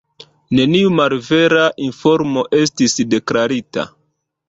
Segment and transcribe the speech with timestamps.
[0.59, 3.91] Neniu malvera informo estis deklarita.